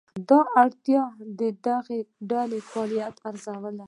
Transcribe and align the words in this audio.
دا 0.29 0.39
اړتیا 0.61 1.03
د 1.39 1.41
دغو 1.65 1.97
ډلو 2.29 2.57
فعالیت 2.69 3.15
ارزول 3.27 3.63
دي. 3.75 3.79